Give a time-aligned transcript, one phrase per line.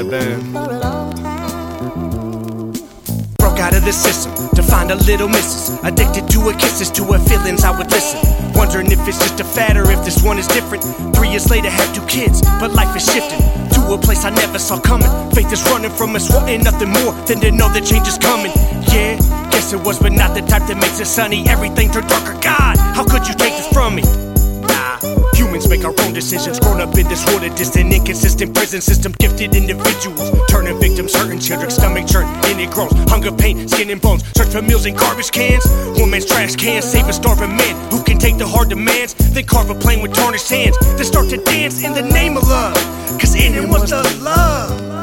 [0.00, 1.12] a long.
[3.38, 5.78] Broke out of the system to find a little missus.
[5.84, 8.20] Addicted to her kisses, to her feelings, I would listen.
[8.54, 10.84] Wondering if it's just a fad or if this one is different.
[11.14, 13.40] Three years later, had two kids, but life is shifting
[13.74, 15.08] to a place I never saw coming.
[15.32, 18.52] Faith is running from us, wanting nothing more than to know the change is coming.
[18.92, 19.16] Yeah,
[19.50, 21.46] guess it was, but not the type that makes it sunny.
[21.48, 22.38] Everything turned darker.
[22.40, 24.29] God, how could you take this from me?
[25.50, 26.60] Humans make our own decisions.
[26.60, 29.10] Grown up in this world of distant, inconsistent prison system.
[29.18, 32.92] Gifted individuals turning victims, hurting children, stomach churn, and it grows.
[33.10, 34.22] Hunger, pain, skin and bones.
[34.36, 35.66] Search for meals in garbage cans.
[35.98, 39.14] Woman's trash cans save a starving man who can take the hard demands.
[39.14, 40.78] Then carve a plane with tarnished hands.
[40.78, 42.76] Then start to dance in the name of love.
[43.18, 44.99] Cause in it was the love.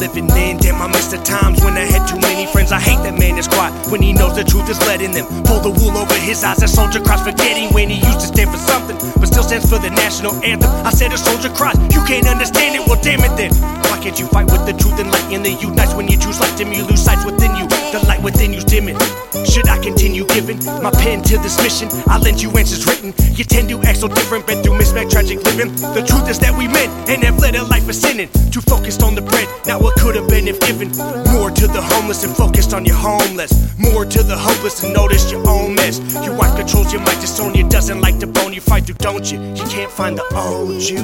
[0.00, 0.56] Living in.
[0.56, 2.72] Damn, I miss the times when I had too many friends.
[2.72, 5.60] I hate that man is quiet when he knows the truth is letting them pull
[5.60, 6.56] the wool over his eyes.
[6.56, 9.78] That soldier cries forgetting when he used to stand for something, but still stands for
[9.78, 10.72] the national anthem.
[10.82, 12.82] I said a soldier cries, you can't understand it.
[12.88, 13.52] Well, damn it then.
[13.92, 16.40] Why can't you fight with the truth and light in the unites when you choose
[16.40, 16.72] light dim?
[16.72, 17.68] You lose sights within you.
[17.92, 18.96] The light within you's dimming.
[19.44, 21.88] Should I continue giving my pen to this mission?
[22.08, 23.12] I lend you answers written.
[23.36, 25.74] You tend to act so different, been through mismatched tragic living.
[25.76, 28.30] The truth is that we meant and have led a life of sinning.
[28.50, 29.48] Too focused on the bread,
[29.80, 30.88] what could have been if given.
[31.32, 33.52] More to the homeless and focused on your homeless.
[33.78, 36.00] More to the hopeless and notice your own mess.
[36.24, 39.30] Your wife controls your mic, disown you, doesn't like the bone you fight through, don't
[39.30, 39.40] you?
[39.40, 40.98] You can't find the old you.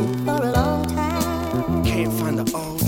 [1.84, 2.85] Can't find the old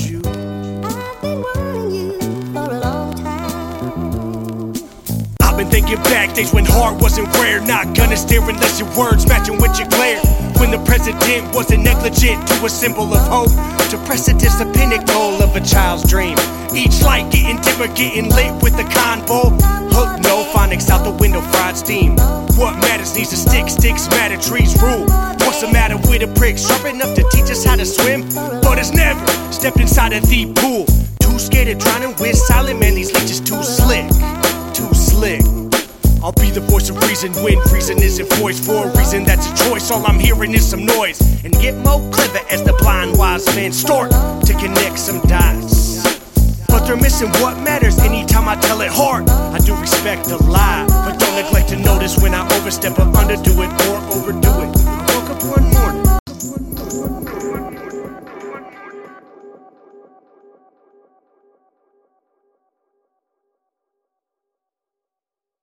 [5.89, 7.61] thinking back days when heart wasn't rare.
[7.61, 10.21] Not gonna stare unless your words matching with your glare.
[10.59, 13.51] When the president wasn't negligent to a symbol of hope.
[13.91, 16.37] To precipice the pinnacle of a child's dream.
[16.75, 19.57] Each light getting dimmer, getting lit with the convo.
[19.93, 22.17] Hook no phonics out the window, fried steam.
[22.61, 25.07] What matters needs a stick, sticks matter, trees rule.
[25.41, 26.59] What's the matter with a prick?
[26.59, 28.29] Sharp enough to teach us how to swim?
[28.61, 30.85] But it's never stepped inside a deep pool.
[31.21, 33.28] Too scared of drowning with silent man, these leeches
[37.27, 39.91] voice of reason isn't voiced for a reason that's a choice.
[39.91, 43.73] All I'm hearing is some noise and get more clever as the blind wise man
[43.73, 46.03] start to connect some dots.
[46.69, 49.29] But they're missing what matters anytime I tell it hard.
[49.29, 53.67] I do respect the lie, but don't neglect to notice when I overstep or underdo
[53.67, 54.59] it or overdo